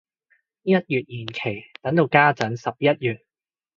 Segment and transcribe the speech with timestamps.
[0.63, 1.39] 一月延期
[1.83, 3.23] 等到家陣十一月